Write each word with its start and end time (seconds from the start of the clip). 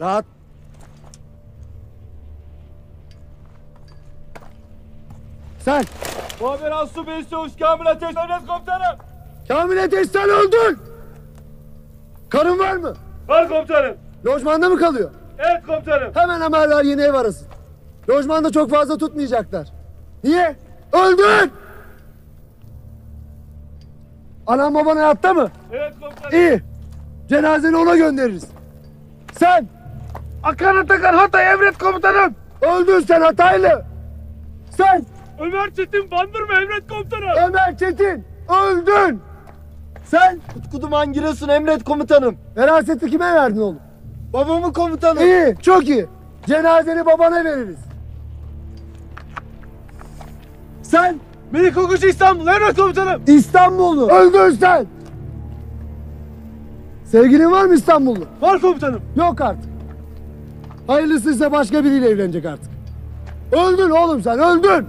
Rahat. 0.00 0.24
Sen 5.58 5.84
Muhabir 6.40 6.82
Aslı 6.82 7.06
Bey 7.06 7.28
Çavuş 7.30 7.52
Kamil 7.60 7.86
Ateş 7.86 8.08
Devlet 8.16 8.46
Komutanım. 8.46 8.98
Kamil 9.48 9.84
Ateş 9.84 10.08
sen 10.10 10.28
öldün. 10.28 10.78
Karın 12.30 12.58
var 12.58 12.76
mı? 12.76 12.94
Var 13.28 13.48
komutanım. 13.48 13.96
Lojmanda 14.26 14.68
mı 14.68 14.78
kalıyor? 14.78 15.10
Evet 15.38 15.66
komutanım. 15.66 16.12
Hemen 16.14 16.40
haberler 16.40 16.84
yeni 16.84 17.02
ev 17.02 17.14
arasın. 17.14 17.48
Lojmanda 18.10 18.50
çok 18.50 18.70
fazla 18.70 18.98
tutmayacaklar. 18.98 19.68
Niye? 20.24 20.56
Öldün! 20.92 21.52
Anam 24.46 24.74
baban 24.74 24.96
hayatta 24.96 25.34
mı? 25.34 25.50
Evet 25.72 25.94
komutanım. 26.00 26.36
İyi. 26.36 26.62
Cenazeni 27.28 27.76
ona 27.76 27.96
göndeririz. 27.96 28.44
Sen 29.32 29.68
Akan 30.44 30.76
Atakan 30.76 31.14
Hatay 31.14 31.52
Emret 31.52 31.78
Komutanım. 31.78 32.34
öldün 32.62 33.00
sen 33.00 33.20
Hataylı. 33.20 33.82
Sen 34.76 35.04
Ömer 35.40 35.70
Çetin 35.70 36.10
Bandırma 36.10 36.54
Emret 36.62 36.88
Komutanım. 36.88 37.48
Ömer 37.48 37.78
Çetin 37.78 38.24
öldün. 38.62 39.20
Sen 40.04 40.40
Utku 40.58 40.82
Duman 40.82 41.12
Giresun 41.12 41.48
Emret 41.48 41.84
Komutanım. 41.84 42.36
veraseti 42.56 43.10
kime 43.10 43.34
verdin 43.34 43.60
oğlum? 43.60 43.78
Babamı 44.32 44.72
komutanım. 44.72 45.22
İyi, 45.22 45.56
çok 45.62 45.88
iyi. 45.88 46.06
Cenazeni 46.46 47.06
babana 47.06 47.44
veririz. 47.44 47.78
Sen 50.82 51.16
Melik 51.52 51.78
Okuş 51.78 52.04
İstanbul 52.04 52.46
Emret 52.46 52.76
Komutanım. 52.76 53.22
İstanbullu. 53.26 54.10
Öldün 54.10 54.50
sen. 54.56 54.86
Sevgilin 57.04 57.50
var 57.52 57.64
mı 57.64 57.74
İstanbullu? 57.74 58.24
Var 58.40 58.60
komutanım. 58.60 59.00
Yok 59.16 59.40
artık. 59.40 59.69
Hayırlısıysa 60.90 61.52
başka 61.52 61.84
biriyle 61.84 62.08
evlenecek 62.08 62.46
artık. 62.46 62.70
Öldün 63.52 63.90
oğlum 63.90 64.22
sen, 64.22 64.38
öldün. 64.38 64.86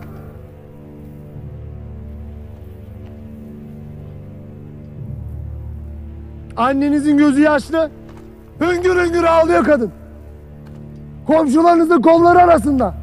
Annenizin 6.57 7.17
gözü 7.17 7.41
yaşlı. 7.41 7.89
Hüngür 8.61 9.05
hüngür 9.05 9.23
ağlıyor 9.23 9.63
kadın. 9.63 9.91
Komşularınızın 11.27 12.01
kolları 12.01 12.39
arasında. 12.39 12.93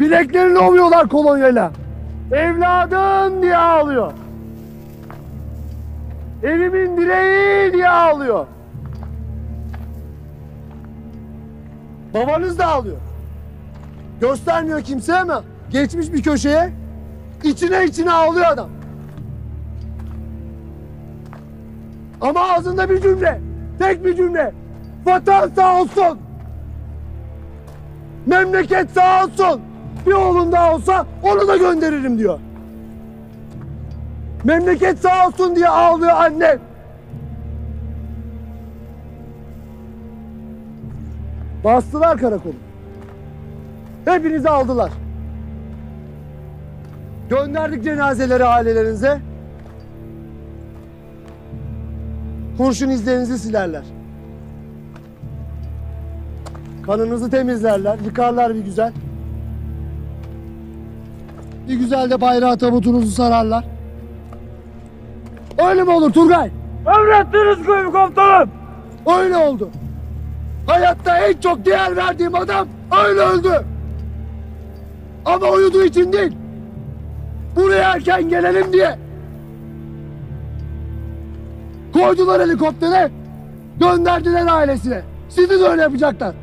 Bileklerini 0.00 0.58
ovuyorlar 0.58 1.08
kolonyayla. 1.08 1.72
Evladım 2.32 3.42
diye 3.42 3.56
ağlıyor. 3.56 4.12
Evimin 6.42 6.96
direği 6.96 7.72
diye 7.72 7.88
ağlıyor. 7.88 8.46
Babanız 12.14 12.58
da 12.58 12.66
ağlıyor. 12.66 12.96
Göstermiyor 14.20 14.82
kimse 14.82 15.18
ama 15.18 15.42
geçmiş 15.70 16.12
bir 16.12 16.22
köşeye 16.22 16.72
içine 17.44 17.84
içine 17.84 18.12
ağlıyor 18.12 18.46
adam. 18.46 18.68
Ama 22.20 22.40
ağzında 22.40 22.90
bir 22.90 23.00
cümle, 23.00 23.40
tek 23.78 24.04
bir 24.04 24.16
cümle. 24.16 24.52
Vatan 25.04 25.50
sağ 25.56 25.80
olsun. 25.80 26.18
Memleket 28.26 28.90
sağ 28.90 29.24
olsun. 29.24 29.60
Bir 30.06 30.12
oğlum 30.12 30.52
daha 30.52 30.74
olsa 30.74 31.06
onu 31.22 31.48
da 31.48 31.56
gönderirim 31.56 32.18
diyor. 32.18 32.38
Memleket 34.44 34.98
sağ 34.98 35.26
olsun 35.26 35.56
diye 35.56 35.68
ağlıyor 35.68 36.12
anne. 36.12 36.58
Bastılar 41.64 42.18
karakolu. 42.18 42.54
Hepinizi 44.04 44.50
aldılar. 44.50 44.90
Gönderdik 47.30 47.84
cenazeleri 47.84 48.44
ailelerinize. 48.44 49.20
Kurşun 52.58 52.88
izlerinizi 52.88 53.38
silerler. 53.38 53.84
Kanınızı 56.86 57.30
temizlerler, 57.30 57.98
yıkarlar 58.04 58.54
bir 58.54 58.60
güzel. 58.64 58.92
Bir 61.68 61.74
güzel 61.74 62.10
de 62.10 62.20
bayrağı 62.20 62.58
tabutunuzu 62.58 63.10
sararlar. 63.10 63.64
Öyle 65.68 65.82
mi 65.82 65.90
olur 65.90 66.12
Turgay? 66.12 66.50
Emrettiniz 66.86 67.66
komutanım. 67.92 68.50
Öyle 69.18 69.36
oldu. 69.36 69.70
Hayatta 70.66 71.18
en 71.18 71.40
çok 71.40 71.66
değer 71.66 71.96
verdiğim 71.96 72.34
adam 72.34 72.68
öyle 73.06 73.20
öldü. 73.20 73.64
Ama 75.24 75.46
uyuduğu 75.48 75.84
için 75.84 76.12
değil. 76.12 76.32
Buraya 77.56 77.92
erken 77.94 78.28
gelelim 78.28 78.72
diye. 78.72 78.98
Koydular 81.92 82.42
helikoptere, 82.42 83.10
gönderdiler 83.80 84.46
ailesine. 84.46 85.02
Sizi 85.28 85.60
de 85.60 85.64
öyle 85.68 85.82
yapacaklar. 85.82 86.34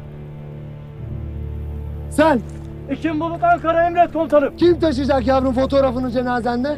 Sen 2.10 2.40
Ekim 2.90 3.20
Bulut 3.20 3.44
Ankara 3.44 3.88
Emret 3.88 4.14
Komutanım. 4.14 4.58
kim 4.58 4.80
taşıyacak 4.80 5.28
yavrum 5.28 5.54
fotoğrafını 5.54 6.12
cenazende? 6.12 6.78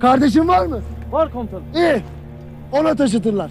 Kardeşin 0.00 0.48
var 0.48 0.66
mı? 0.66 0.80
Var 1.12 1.32
komutanım. 1.32 1.64
İyi. 1.74 2.02
Ona 2.72 2.94
taşıtırlar. 2.94 3.50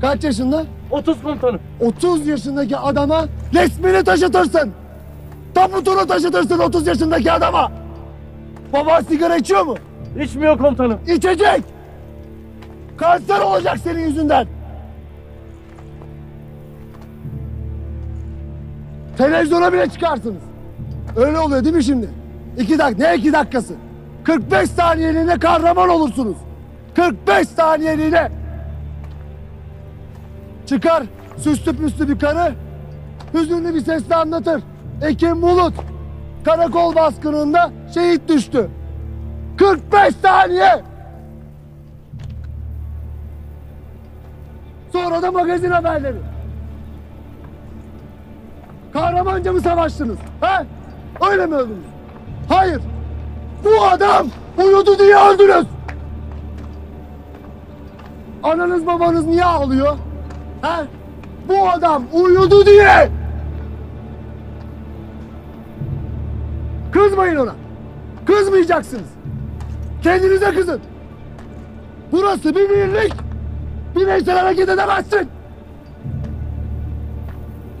Kaç 0.00 0.24
yaşında? 0.24 0.64
30 0.90 1.22
komutanım. 1.22 1.60
30 1.80 2.26
yaşındaki 2.26 2.76
adama 2.76 3.26
resmini 3.54 4.04
taşıtırsın. 4.04 4.72
Tabutunu 5.54 6.06
taşıtırsın 6.06 6.58
30 6.58 6.86
yaşındaki 6.86 7.32
adama. 7.32 7.72
Baba 8.72 9.02
sigara 9.02 9.36
içiyor 9.36 9.66
mu? 9.66 9.76
İçmiyor 10.22 10.58
komutanım. 10.58 10.98
İçecek. 11.06 11.64
Kanser 12.96 13.40
olacak 13.40 13.78
senin 13.84 14.00
yüzünden. 14.08 14.46
Televizyona 19.18 19.72
bile 19.72 19.88
çıkarsınız. 19.88 20.42
Öyle 21.16 21.38
oluyor 21.38 21.64
değil 21.64 21.74
mi 21.74 21.84
şimdi? 21.84 22.08
İki 22.58 22.78
dakika, 22.78 23.08
ne 23.08 23.16
iki 23.16 23.32
dakikası? 23.32 23.74
45 24.24 24.70
saniyeliğine 24.70 25.38
kahraman 25.38 25.88
olursunuz. 25.88 26.36
45 26.94 27.48
saniyeliğine. 27.48 28.28
Çıkar 30.68 31.02
süslü 31.36 31.76
püslü 31.76 32.08
bir 32.08 32.18
karı, 32.18 32.54
hüzünlü 33.34 33.74
bir 33.74 33.80
sesle 33.80 34.14
anlatır. 34.14 34.62
Ekim 35.02 35.42
Bulut, 35.42 35.74
karakol 36.44 36.94
baskınında 36.94 37.70
şehit 37.94 38.28
düştü. 38.28 38.70
45 39.58 40.16
saniye! 40.16 40.82
Sonra 44.92 45.22
da 45.22 45.32
magazin 45.32 45.70
haberleri. 45.70 46.18
Kahramanca 48.92 49.52
mı 49.52 49.60
savaştınız? 49.60 50.18
He? 50.40 50.66
Öyle 51.30 51.46
mi 51.46 51.54
öldünüz? 51.54 51.84
Hayır. 52.48 52.80
Bu 53.64 53.84
adam 53.84 54.26
uyudu 54.58 54.98
diye 54.98 55.16
öldünüz. 55.16 55.66
Ananız 58.42 58.86
babanız 58.86 59.26
niye 59.26 59.44
ağlıyor? 59.44 59.96
He? 60.62 60.86
Bu 61.48 61.68
adam 61.68 62.04
uyudu 62.12 62.66
diye. 62.66 63.10
Kızmayın 66.92 67.36
ona. 67.36 67.54
Kızmayacaksınız. 68.26 69.08
Kendinize 70.02 70.54
kızın. 70.54 70.80
Burası 72.12 72.56
bir 72.56 72.70
birlik. 72.70 73.12
Bireysel 73.96 74.38
hareket 74.38 74.68
edemezsin. 74.68 75.28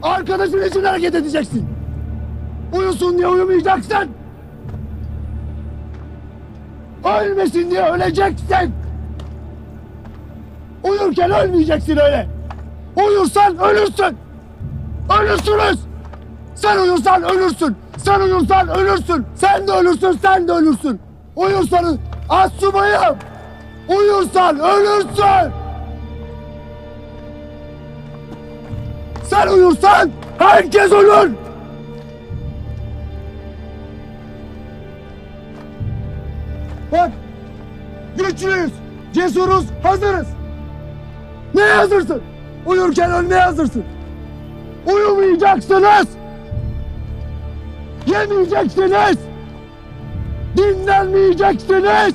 Arkadaşın 0.02 0.62
için 0.68 0.84
hareket 0.84 1.14
edeceksin. 1.14 1.66
Uyusun 2.72 3.18
diye 3.18 3.28
uyumayacaksın. 3.28 4.08
Ölmesin 7.04 7.70
diye 7.70 7.82
öleceksin. 7.82 8.72
Uyurken 10.84 11.30
ölmeyeceksin 11.30 11.96
öyle. 11.96 12.37
Uyursan 13.06 13.58
ölürsün. 13.58 14.18
Ölürsünüz. 15.20 15.78
Sen 16.54 16.78
uyursan 16.78 17.22
ölürsün. 17.22 17.76
Sen 17.96 18.20
uyursan 18.20 18.68
ölürsün. 18.68 19.26
Sen 19.34 19.68
de 19.68 19.72
ölürsün, 19.72 20.18
sen 20.22 20.48
de 20.48 20.52
ölürsün. 20.52 21.00
Uyursanız 21.36 21.96
az 22.28 22.52
subayım. 22.52 23.16
Uyursan 23.88 24.58
ölürsün. 24.60 25.52
Sen 29.24 29.46
uyursan 29.48 30.10
herkes 30.38 30.92
ölür. 30.92 31.30
Bak 36.92 37.10
güçlüyüz, 38.18 38.72
cesuruz, 39.12 39.64
hazırız. 39.82 40.26
Ne 41.54 41.62
hazırsın? 41.62 42.22
Uyurken 42.66 43.12
ölmeye 43.12 43.40
hazırsın. 43.40 43.84
Uyumayacaksınız. 44.86 46.06
Yemeyeceksiniz. 48.06 49.18
Dinlenmeyeceksiniz. 50.56 52.14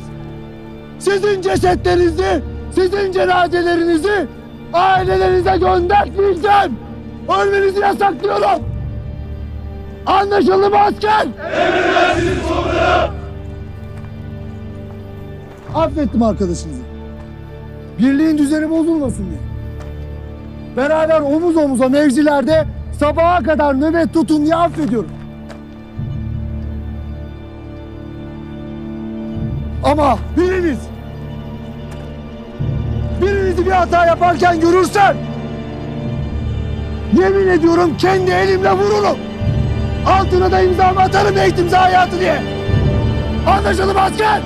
Sizin 1.00 1.42
cesetlerinizi, 1.42 2.44
sizin 2.76 3.12
cenazelerinizi 3.12 4.28
ailelerinize 4.74 5.58
göndermeyeceğim. 5.58 6.78
Ölmenizi 7.40 7.80
yasaklıyorum. 7.80 8.66
Anlaşıldı 10.06 10.70
mı 10.70 10.78
asker? 10.80 11.28
Affettim 15.76 16.24
arkadaşınızı. 16.24 16.82
Birliğin 18.00 18.38
düzeni 18.38 18.70
bozulmasın 18.70 19.26
diye. 19.26 19.40
Beraber 20.78 21.22
omuz 21.22 21.58
omuza 21.58 21.90
mevzilerde 21.90 22.66
sabaha 23.00 23.44
kadar 23.44 23.82
nöbet 23.82 24.14
tutun 24.14 24.46
diye 24.46 24.56
affediyorum. 24.56 25.12
Ama 29.84 30.18
biriniz 30.38 30.80
birinizi 33.22 33.66
bir 33.66 33.72
hata 33.72 34.06
yaparken 34.06 34.60
görürsen 34.60 35.16
yemin 37.20 37.48
ediyorum 37.48 37.98
kendi 37.98 38.32
elimle 38.32 38.72
vururum. 38.72 39.18
Altına 40.08 40.52
da 40.52 40.62
imzamı 40.62 41.00
atarım 41.00 41.38
eğitim 41.38 41.72
hayatı 41.72 42.20
diye. 42.20 42.42
Anlaşıldı 43.48 43.94
mı 43.94 44.02
asker? 44.02 44.42